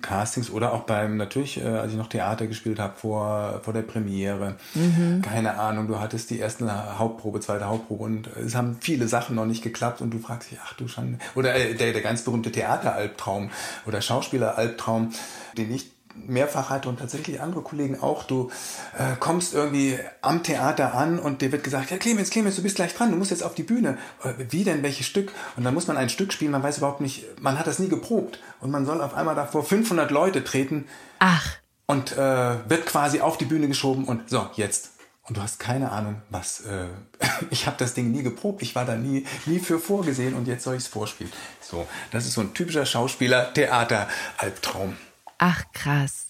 [0.01, 3.81] Castings oder auch beim, natürlich, äh, als ich noch Theater gespielt habe vor, vor der
[3.81, 4.55] Premiere.
[4.73, 5.21] Mhm.
[5.21, 9.45] Keine Ahnung, du hattest die erste Hauptprobe, zweite Hauptprobe und es haben viele Sachen noch
[9.45, 11.19] nicht geklappt und du fragst dich, ach du Schande.
[11.35, 13.49] Oder äh, der, der ganz berühmte Theateralbtraum
[13.85, 15.11] oder Schauspieleralbtraum,
[15.57, 18.51] den ich mehrfach hatte und tatsächlich andere Kollegen auch, du
[18.97, 22.75] äh, kommst irgendwie am Theater an und dir wird gesagt, ja Clemens, Clemens, du bist
[22.75, 23.97] gleich dran, du musst jetzt auf die Bühne.
[24.23, 25.31] Äh, wie denn, welches Stück?
[25.55, 27.89] Und dann muss man ein Stück spielen, man weiß überhaupt nicht, man hat das nie
[27.89, 30.85] geprobt und man soll auf einmal da vor 500 Leute treten.
[31.19, 31.57] Ach.
[31.85, 34.91] Und äh, wird quasi auf die Bühne geschoben und so, jetzt.
[35.25, 36.61] Und du hast keine Ahnung, was.
[36.61, 36.87] Äh,
[37.49, 40.63] ich habe das Ding nie geprobt, ich war da nie, nie für vorgesehen und jetzt
[40.63, 41.31] soll ich es vorspielen.
[41.61, 44.97] So, das ist so ein typischer Schauspieler-Theater-Albtraum.
[45.37, 46.27] Ach, krass.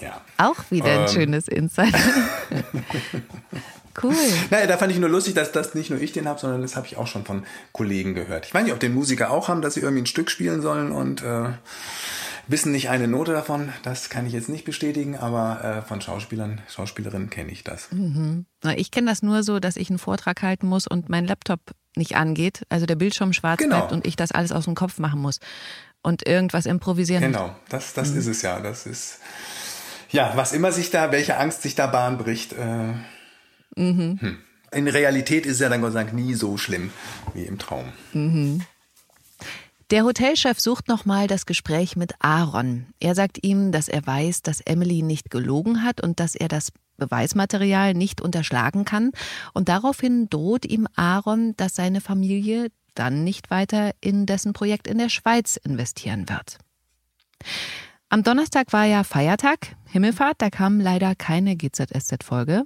[0.00, 0.20] Ja.
[0.38, 1.08] Auch wieder ein ähm.
[1.08, 1.94] schönes Insight.
[4.02, 4.14] cool.
[4.50, 6.76] Naja, da fand ich nur lustig, dass das nicht nur ich den habe, sondern das
[6.76, 8.46] habe ich auch schon von Kollegen gehört.
[8.46, 10.90] Ich weiß nicht, ob den Musiker auch haben, dass sie irgendwie ein Stück spielen sollen
[10.90, 11.50] und äh,
[12.46, 13.72] wissen nicht eine Note davon.
[13.82, 17.92] Das kann ich jetzt nicht bestätigen, aber äh, von Schauspielern, Schauspielerinnen kenne ich das.
[17.92, 18.46] Mhm.
[18.76, 21.60] Ich kenne das nur so, dass ich einen Vortrag halten muss und mein Laptop
[21.96, 23.78] nicht angeht, also der Bildschirm schwarz genau.
[23.78, 25.40] bleibt und ich das alles aus dem Kopf machen muss
[26.02, 27.22] und irgendwas improvisieren.
[27.22, 28.18] Genau, das, das mhm.
[28.18, 28.60] ist es ja.
[28.60, 29.18] Das ist,
[30.10, 32.52] ja, was immer sich da, welche Angst sich da Bahn bricht.
[32.52, 32.94] Äh,
[33.76, 34.18] mhm.
[34.20, 34.38] hm.
[34.72, 36.90] In Realität ist es ja dann Gott sei Dank nie so schlimm
[37.34, 37.86] wie im Traum.
[38.12, 38.62] Mhm.
[39.90, 42.86] Der Hotelchef sucht nochmal das Gespräch mit Aaron.
[43.00, 46.70] Er sagt ihm, dass er weiß, dass Emily nicht gelogen hat und dass er das
[46.96, 49.10] Beweismaterial nicht unterschlagen kann.
[49.52, 54.98] Und daraufhin droht ihm Aaron, dass seine Familie dann nicht weiter in dessen Projekt in
[54.98, 56.58] der Schweiz investieren wird.
[58.08, 62.64] Am Donnerstag war ja Feiertag, Himmelfahrt, da kam leider keine GZSZ-Folge.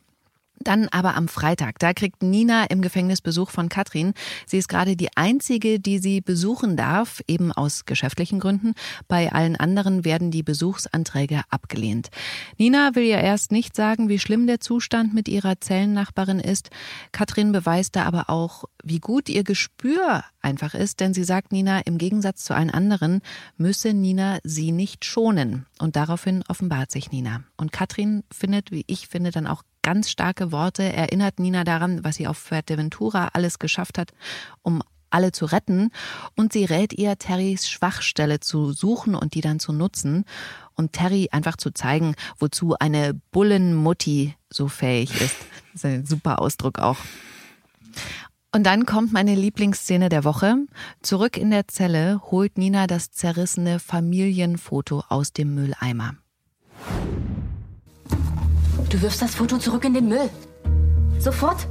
[0.65, 4.15] Dann aber am Freitag, da kriegt Nina im Gefängnis Besuch von Katrin.
[4.47, 8.73] Sie ist gerade die einzige, die sie besuchen darf, eben aus geschäftlichen Gründen.
[9.07, 12.09] Bei allen anderen werden die Besuchsanträge abgelehnt.
[12.57, 16.71] Nina will ja erst nicht sagen, wie schlimm der Zustand mit ihrer Zellennachbarin ist.
[17.13, 21.81] Katrin beweist da aber auch, wie gut ihr Gespür einfach ist, denn sie sagt Nina,
[21.81, 23.21] im Gegensatz zu allen anderen
[23.57, 25.67] müsse Nina sie nicht schonen.
[25.79, 27.43] Und daraufhin offenbart sich Nina.
[27.57, 32.17] Und Katrin findet, wie ich finde, dann auch ganz starke Worte, erinnert Nina daran, was
[32.17, 34.11] sie auf Fuerteventura alles geschafft hat,
[34.63, 35.91] um alle zu retten.
[36.35, 40.25] Und sie rät ihr, Terrys Schwachstelle zu suchen und die dann zu nutzen.
[40.75, 45.37] Und Terry einfach zu zeigen, wozu eine Bullenmutti so fähig ist.
[45.73, 46.99] Das ist ein super Ausdruck auch.
[48.53, 50.57] Und dann kommt meine Lieblingsszene der Woche.
[51.03, 56.15] Zurück in der Zelle holt Nina das zerrissene Familienfoto aus dem Mülleimer.
[58.95, 60.31] Du wirfst das Foto zurück in den Müll.
[61.19, 61.67] Sofort.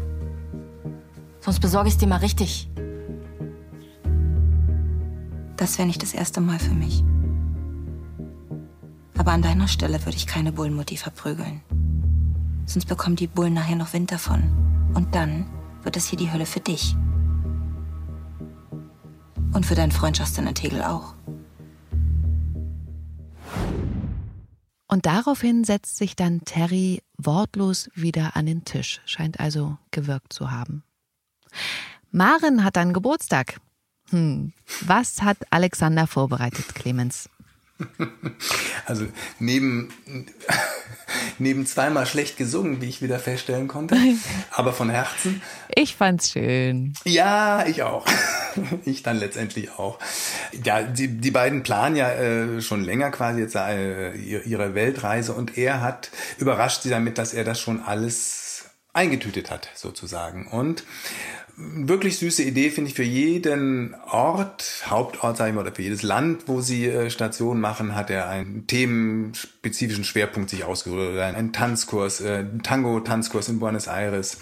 [1.40, 2.70] Sonst besorge ich es dir mal richtig.
[5.56, 7.02] Das wäre nicht das erste Mal für mich.
[9.18, 11.62] Aber an deiner Stelle würde ich keine Bullenmutti verprügeln.
[12.66, 14.44] Sonst bekommen die Bullen nachher noch Wind davon.
[14.94, 15.46] Und dann
[15.84, 16.94] wird es hier die Hölle für dich.
[19.54, 21.14] Und für deinen Freund Justin Tegel auch.
[24.94, 30.52] Und daraufhin setzt sich dann Terry wortlos wieder an den Tisch, scheint also gewirkt zu
[30.52, 30.84] haben.
[32.12, 33.60] Maren hat dann Geburtstag.
[34.12, 34.54] Hm.
[34.82, 37.28] Was hat Alexander vorbereitet, Clemens?
[38.86, 39.08] Also
[39.40, 39.90] neben,
[41.40, 43.98] neben zweimal schlecht gesungen, wie ich wieder feststellen konnte,
[44.52, 45.42] aber von Herzen.
[45.76, 46.94] Ich fand's schön.
[47.06, 48.06] Ja, ich auch.
[48.86, 49.98] Ich dann letztendlich auch.
[50.64, 55.58] Ja, die, die beiden planen ja äh, schon länger quasi jetzt äh, ihre Weltreise und
[55.58, 60.48] er hat überrascht sie damit, dass er das schon alles eingetütet hat, sozusagen.
[60.48, 60.84] Und
[61.56, 66.02] wirklich süße Idee, finde ich, für jeden Ort, Hauptort, sage ich mal, oder für jedes
[66.02, 71.18] Land, wo sie äh, Station machen, hat er einen themenspezifischen Schwerpunkt sich ausgesucht.
[71.18, 74.38] Einen Tanzkurs, äh, Tango-Tanzkurs in Buenos Aires,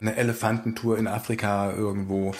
[0.00, 2.34] eine Elefantentour in Afrika irgendwo.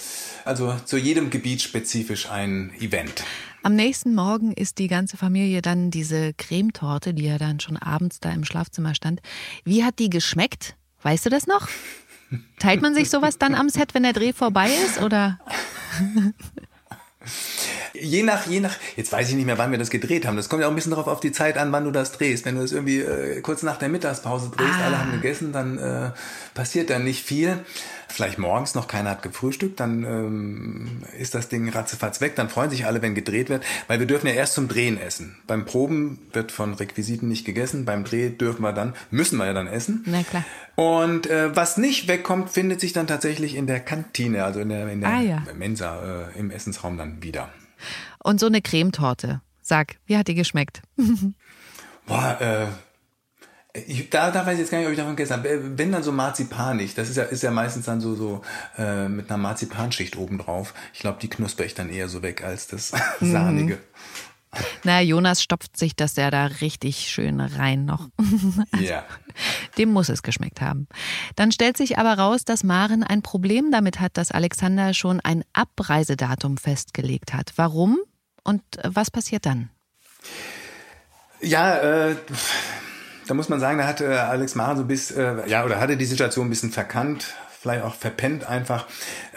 [0.45, 3.25] Also zu jedem Gebiet spezifisch ein Event.
[3.63, 8.21] Am nächsten Morgen ist die ganze Familie dann diese Cremetorte, die ja dann schon abends
[8.21, 9.21] da im Schlafzimmer stand.
[9.65, 10.77] Wie hat die geschmeckt?
[11.03, 11.69] Weißt du das noch?
[12.59, 15.39] Teilt man sich sowas dann am Set, wenn der Dreh vorbei ist, oder?
[17.93, 20.37] Je nach, je nach, jetzt weiß ich nicht mehr, wann wir das gedreht haben.
[20.37, 22.45] Das kommt ja auch ein bisschen darauf auf die Zeit an, wann du das drehst.
[22.45, 24.87] Wenn du das irgendwie äh, kurz nach der Mittagspause drehst, ah.
[24.87, 26.11] alle haben gegessen, dann äh,
[26.55, 27.59] passiert dann nicht viel.
[28.09, 32.37] Vielleicht morgens noch keiner hat gefrühstückt, dann ähm, ist das Ding ratzefatz weg.
[32.37, 35.37] Dann freuen sich alle, wenn gedreht wird, weil wir dürfen ja erst zum Drehen essen.
[35.47, 37.85] Beim Proben wird von Requisiten nicht gegessen.
[37.85, 40.05] Beim Dreh dürfen wir dann, müssen wir ja dann essen.
[40.07, 40.45] Na klar.
[40.77, 44.89] Und äh, was nicht wegkommt, findet sich dann tatsächlich in der Kantine, also in der,
[44.89, 45.43] in der ah, ja.
[45.55, 47.51] Mensa äh, im Essensraum dann wieder.
[48.23, 49.41] Und so eine Cremetorte.
[49.63, 50.83] Sag, wie hat die geschmeckt?
[52.07, 52.67] Boah, äh,
[53.87, 55.79] ich, da, da weiß ich jetzt gar nicht, ob ich davon gegessen habe.
[55.79, 58.43] Wenn dann so Marzipanig, das ist ja, ist ja meistens dann so, so
[58.79, 60.75] äh, mit einer Marzipanschicht obendrauf.
[60.95, 63.33] Ich glaube, die knusper ich dann eher so weg als das mhm.
[63.33, 63.79] Sahnige.
[64.85, 68.09] Na, Jonas stopft sich das ja da richtig schön rein noch.
[68.73, 69.05] also, ja.
[69.77, 70.89] Dem muss es geschmeckt haben.
[71.35, 75.45] Dann stellt sich aber raus, dass Maren ein Problem damit hat, dass Alexander schon ein
[75.53, 77.53] Abreisedatum festgelegt hat.
[77.57, 77.99] Warum
[78.45, 79.71] und was passiert dann?
[81.41, 82.17] Ja, äh,
[83.27, 86.05] da muss man sagen, da hatte Alex Maren so bis, äh, ja, oder hatte die
[86.05, 88.87] Situation ein bisschen verkannt, vielleicht auch verpennt einfach.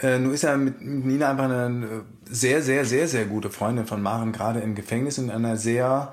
[0.00, 4.00] Äh, nun ist er mit Nina einfach eine sehr, sehr, sehr, sehr gute Freundin von
[4.00, 6.12] Maren, gerade im Gefängnis in einer sehr,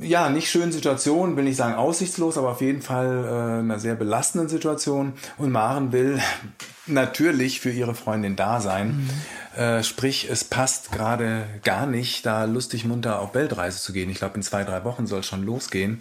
[0.00, 3.94] ja, nicht schönen Situation, will nicht sagen aussichtslos, aber auf jeden Fall äh, einer sehr
[3.94, 5.12] belastenden Situation.
[5.36, 6.20] Und Maren will
[6.86, 9.08] natürlich für ihre Freundin da sein.
[9.54, 9.60] Mhm.
[9.60, 14.10] Äh, sprich, es passt gerade gar nicht, da lustig munter auf Weltreise zu gehen.
[14.10, 16.00] Ich glaube, in zwei, drei Wochen soll es schon losgehen.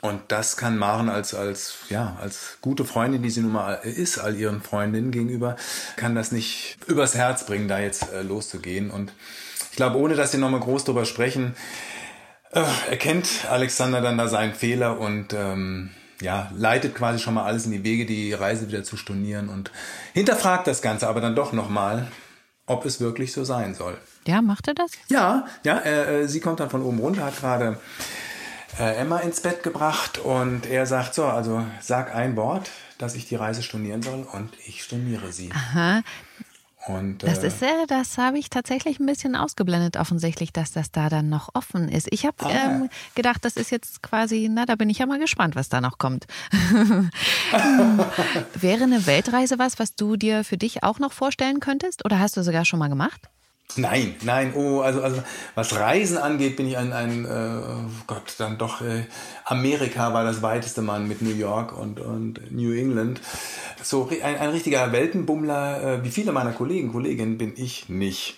[0.00, 4.18] Und das kann Maren als, als, ja, als gute Freundin, die sie nun mal ist,
[4.18, 5.56] all ihren Freundinnen gegenüber,
[5.96, 8.90] kann das nicht übers Herz bringen, da jetzt äh, loszugehen.
[8.90, 9.12] Und
[9.70, 11.54] ich glaube, ohne dass sie nochmal groß drüber sprechen,
[12.62, 15.90] erkennt Alexander dann da seinen Fehler und ähm,
[16.20, 19.70] ja, leitet quasi schon mal alles in die Wege, die Reise wieder zu stornieren und
[20.12, 22.08] hinterfragt das Ganze aber dann doch nochmal,
[22.66, 23.96] ob es wirklich so sein soll.
[24.26, 24.92] Ja, macht er das?
[25.08, 27.78] Ja, ja, äh, sie kommt dann von oben runter, hat gerade
[28.78, 33.28] äh, Emma ins Bett gebracht und er sagt so, also sag ein Wort, dass ich
[33.28, 35.50] die Reise stornieren soll und ich storniere sie.
[35.52, 36.02] Aha.
[36.86, 40.90] Und, das äh, ist ja, das habe ich tatsächlich ein bisschen ausgeblendet, offensichtlich, dass das
[40.90, 42.08] da dann noch offen ist.
[42.10, 42.50] Ich habe ah.
[42.50, 45.80] ähm, gedacht, das ist jetzt quasi, na, da bin ich ja mal gespannt, was da
[45.80, 46.26] noch kommt.
[48.54, 52.04] Wäre eine Weltreise was, was du dir für dich auch noch vorstellen könntest?
[52.04, 53.30] Oder hast du sogar schon mal gemacht?
[53.76, 55.22] Nein, nein, oh, also, also
[55.56, 57.60] was Reisen angeht, bin ich ein, ein äh,
[58.06, 59.04] Gott, dann doch äh,
[59.44, 63.20] Amerika war das weiteste Mann mit New York und, und New England.
[63.82, 68.36] So ein, ein richtiger Weltenbummler, äh, wie viele meiner Kollegen, Kolleginnen bin ich nicht.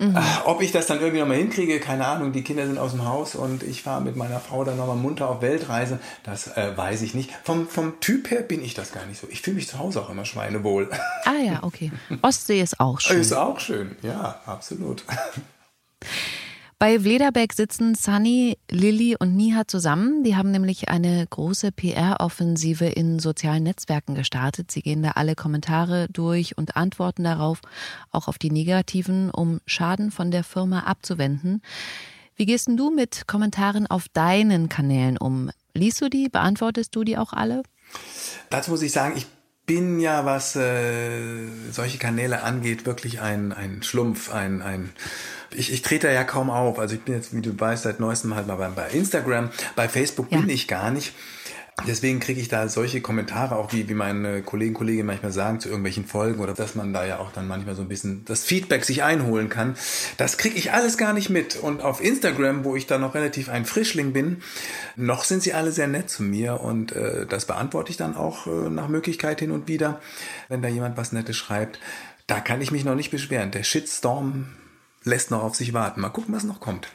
[0.00, 0.16] Mhm.
[0.46, 2.32] Ob ich das dann irgendwie nochmal hinkriege, keine Ahnung.
[2.32, 5.28] Die Kinder sind aus dem Haus und ich fahre mit meiner Frau dann nochmal munter
[5.28, 5.98] auf Weltreise.
[6.24, 7.30] Das äh, weiß ich nicht.
[7.44, 9.28] Vom, vom Typ her bin ich das gar nicht so.
[9.30, 10.88] Ich fühle mich zu Hause auch immer schweinewohl.
[11.26, 11.92] Ah ja, okay.
[12.22, 13.20] Ostsee ist auch schön.
[13.20, 15.04] Ist auch schön, ja, absolut.
[16.80, 20.24] Bei Vlederbeck sitzen Sunny, Lilly und Niha zusammen.
[20.24, 24.70] Die haben nämlich eine große PR-Offensive in sozialen Netzwerken gestartet.
[24.70, 27.60] Sie gehen da alle Kommentare durch und antworten darauf,
[28.12, 31.60] auch auf die negativen, um Schaden von der Firma abzuwenden.
[32.34, 35.50] Wie gehst denn du mit Kommentaren auf deinen Kanälen um?
[35.74, 36.30] Liest du die?
[36.30, 37.62] Beantwortest du die auch alle?
[38.48, 39.26] Dazu muss ich sagen, ich
[39.70, 44.90] bin ja, was äh, solche Kanäle angeht, wirklich ein, ein Schlumpf, ein, ein
[45.54, 46.80] ich, ich trete ja kaum auf.
[46.80, 49.50] Also ich bin jetzt, wie du weißt, seit neuestem halt mal bei, bei Instagram.
[49.76, 50.38] Bei Facebook ja.
[50.38, 51.12] bin ich gar nicht.
[51.86, 55.68] Deswegen kriege ich da solche Kommentare auch, wie, wie meine Kollegen, Kolleginnen manchmal sagen, zu
[55.68, 58.84] irgendwelchen Folgen oder dass man da ja auch dann manchmal so ein bisschen das Feedback
[58.84, 59.76] sich einholen kann.
[60.16, 61.56] Das kriege ich alles gar nicht mit.
[61.56, 64.42] Und auf Instagram, wo ich da noch relativ ein Frischling bin,
[64.96, 68.46] noch sind sie alle sehr nett zu mir und äh, das beantworte ich dann auch
[68.46, 70.00] äh, nach Möglichkeit hin und wieder,
[70.48, 71.78] wenn da jemand was Nettes schreibt.
[72.26, 73.50] Da kann ich mich noch nicht beschweren.
[73.50, 74.46] Der Shitstorm
[75.02, 76.00] lässt noch auf sich warten.
[76.00, 76.88] Mal gucken, was noch kommt.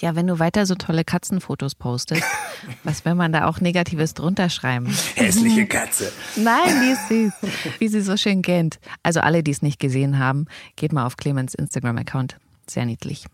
[0.00, 2.24] Ja, wenn du weiter so tolle Katzenfotos postest,
[2.84, 4.86] was will man da auch Negatives drunter schreiben?
[5.14, 6.10] Hässliche Katze.
[6.36, 7.50] Nein, die ist süß.
[7.78, 8.80] Wie sie so schön kennt.
[9.02, 12.36] Also alle, die es nicht gesehen haben, geht mal auf Clemens Instagram-Account.
[12.66, 13.26] Sehr niedlich.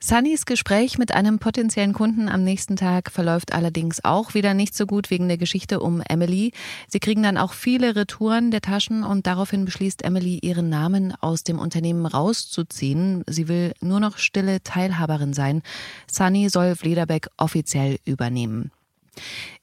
[0.00, 4.86] Sunnys Gespräch mit einem potenziellen Kunden am nächsten Tag verläuft allerdings auch wieder nicht so
[4.86, 6.52] gut wegen der Geschichte um Emily.
[6.86, 11.42] Sie kriegen dann auch viele Retouren der Taschen und daraufhin beschließt Emily, ihren Namen aus
[11.42, 13.24] dem Unternehmen rauszuziehen.
[13.26, 15.62] Sie will nur noch stille Teilhaberin sein.
[16.08, 18.70] Sunny soll Vlederbeck offiziell übernehmen.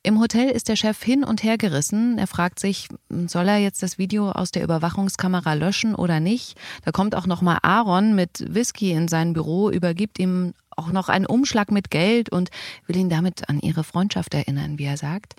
[0.04, 2.18] Im Hotel ist der Chef hin und her gerissen.
[2.18, 2.88] Er fragt sich,
[3.28, 6.58] soll er jetzt das Video aus der Überwachungskamera löschen oder nicht?
[6.84, 11.10] Da kommt auch noch mal Aaron mit Whisky in sein Büro, übergibt ihm auch noch
[11.10, 12.50] einen Umschlag mit Geld und
[12.86, 15.36] will ihn damit an ihre Freundschaft erinnern, wie er sagt.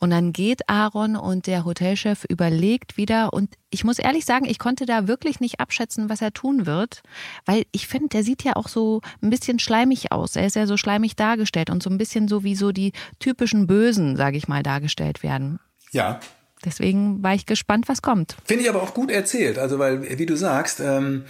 [0.00, 3.32] Und dann geht Aaron und der Hotelchef überlegt wieder.
[3.32, 7.02] Und ich muss ehrlich sagen, ich konnte da wirklich nicht abschätzen, was er tun wird.
[7.46, 10.36] Weil ich finde, der sieht ja auch so ein bisschen schleimig aus.
[10.36, 13.66] Er ist ja so schleimig dargestellt und so ein bisschen so wie so die typischen
[13.66, 15.58] Bösen, sage ich mal, dargestellt werden.
[15.90, 16.20] Ja.
[16.64, 18.36] Deswegen war ich gespannt, was kommt.
[18.44, 19.58] Finde ich aber auch gut erzählt.
[19.58, 21.24] Also, weil, wie du sagst, ähm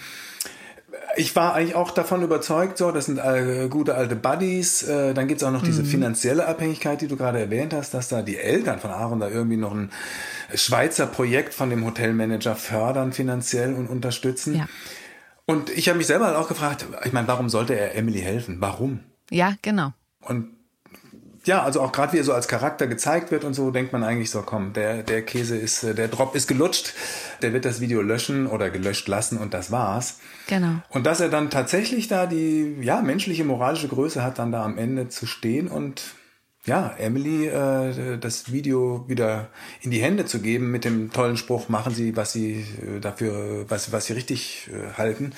[1.16, 4.82] ich war eigentlich auch davon überzeugt, so, das sind äh, gute alte Buddies.
[4.82, 5.86] Äh, dann gibt's auch noch diese mhm.
[5.86, 9.56] finanzielle Abhängigkeit, die du gerade erwähnt hast, dass da die Eltern von Aaron da irgendwie
[9.56, 9.90] noch ein
[10.54, 14.56] Schweizer Projekt von dem Hotelmanager fördern finanziell und unterstützen.
[14.56, 14.68] Ja.
[15.46, 18.56] Und ich habe mich selber halt auch gefragt, ich meine, warum sollte er Emily helfen?
[18.60, 19.00] Warum?
[19.30, 19.92] Ja, genau.
[20.20, 20.57] Und
[21.48, 24.04] ja, also auch gerade wie er so als Charakter gezeigt wird und so, denkt man
[24.04, 26.92] eigentlich so, komm, der, der Käse ist, äh, der Drop ist gelutscht,
[27.42, 30.18] der wird das Video löschen oder gelöscht lassen und das war's.
[30.46, 30.82] Genau.
[30.90, 34.78] Und dass er dann tatsächlich da die, ja, menschliche, moralische Größe hat, dann da am
[34.78, 36.02] Ende zu stehen und
[36.66, 39.48] ja, Emily äh, das Video wieder
[39.80, 43.64] in die Hände zu geben mit dem tollen Spruch, machen Sie, was Sie äh, dafür,
[43.68, 45.32] was, was Sie richtig äh, halten.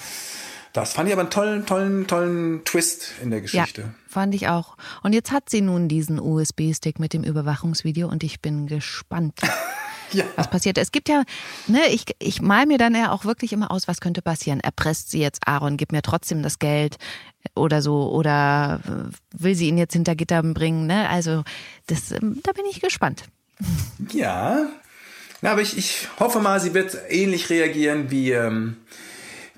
[0.72, 3.80] Das fand ich aber einen tollen, tollen, tollen Twist in der Geschichte.
[3.80, 4.76] Ja, fand ich auch.
[5.02, 9.40] Und jetzt hat sie nun diesen USB-Stick mit dem Überwachungsvideo und ich bin gespannt.
[10.12, 10.24] ja.
[10.36, 10.78] Was passiert?
[10.78, 11.24] Es gibt ja,
[11.66, 14.60] ne, ich, ich mal mir dann ja auch wirklich immer aus, was könnte passieren.
[14.60, 16.98] Erpresst sie jetzt Aaron, gib mir trotzdem das Geld
[17.56, 18.80] oder so, oder
[19.36, 21.08] will sie ihn jetzt hinter Gittern bringen, ne?
[21.08, 21.42] Also,
[21.86, 23.24] das, ähm, da bin ich gespannt.
[24.12, 24.68] Ja.
[25.40, 28.76] Na, aber ich, ich hoffe mal, sie wird ähnlich reagieren wie, ähm,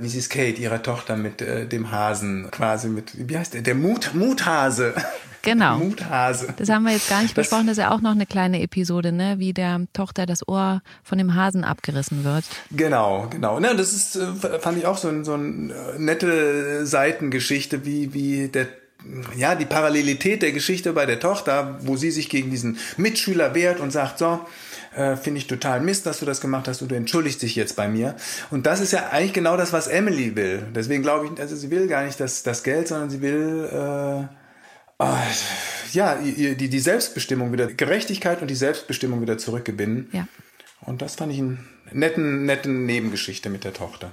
[0.02, 3.62] wie sie es Kate, ihrer Tochter, mit äh, dem Hasen, quasi mit, wie heißt der?
[3.62, 4.94] Der Mut, Muthase.
[5.42, 5.78] Genau.
[5.78, 6.54] Muthase.
[6.56, 7.66] Das haben wir jetzt gar nicht das, besprochen.
[7.66, 9.38] Das ist ja auch noch eine kleine Episode, ne?
[9.38, 12.44] wie der Tochter das Ohr von dem Hasen abgerissen wird.
[12.70, 13.60] Genau, genau.
[13.60, 18.14] Ne, das ist, äh, fand ich auch so, ein, so eine äh, nette Seitengeschichte, wie,
[18.14, 18.68] wie der
[19.36, 23.80] ja, die Parallelität der Geschichte bei der Tochter, wo sie sich gegen diesen Mitschüler wehrt
[23.80, 24.40] und sagt, so,
[24.96, 27.76] äh, finde ich total Mist, dass du das gemacht hast und du entschuldigst dich jetzt
[27.76, 28.14] bei mir.
[28.50, 30.62] Und das ist ja eigentlich genau das, was Emily will.
[30.74, 34.26] Deswegen glaube ich, also sie will gar nicht das, das Geld, sondern sie will äh,
[34.98, 35.16] oh,
[35.92, 40.08] ja die, die Selbstbestimmung wieder, Gerechtigkeit und die Selbstbestimmung wieder zurückgewinnen.
[40.12, 40.26] Ja.
[40.84, 44.10] Und das fand ich einen netten, netten Nebengeschichte mit der Tochter.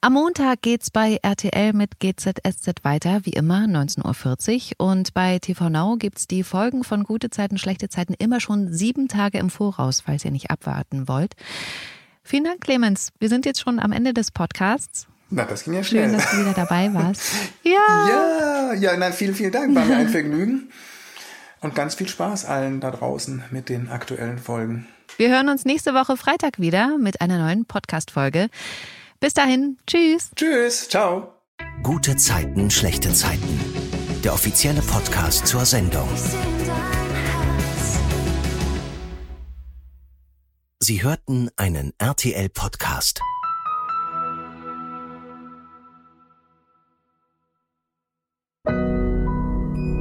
[0.00, 4.86] Am Montag geht's bei RTL mit GZSZ weiter, wie immer, 19.40 Uhr.
[4.86, 9.08] Und bei TV Now gibt's die Folgen von Gute Zeiten, Schlechte Zeiten immer schon sieben
[9.08, 11.34] Tage im Voraus, falls ihr nicht abwarten wollt.
[12.22, 13.12] Vielen Dank, Clemens.
[13.18, 15.06] Wir sind jetzt schon am Ende des Podcasts.
[15.30, 16.10] Na, das ging ja schnell.
[16.10, 17.22] Schön, dass du wieder dabei warst.
[17.64, 18.08] Ja.
[18.08, 19.74] Ja, ja, nein, vielen, vielen Dank.
[19.74, 20.70] War mir ein Vergnügen.
[21.60, 24.86] Und ganz viel Spaß allen da draußen mit den aktuellen Folgen.
[25.16, 28.48] Wir hören uns nächste Woche Freitag wieder mit einer neuen Podcast-Folge.
[29.20, 30.30] Bis dahin, tschüss.
[30.34, 31.34] Tschüss, ciao.
[31.82, 33.60] Gute Zeiten, schlechte Zeiten.
[34.24, 36.08] Der offizielle Podcast zur Sendung.
[40.80, 43.20] Sie hörten einen RTL-Podcast.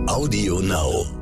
[0.08, 1.21] Audio Now.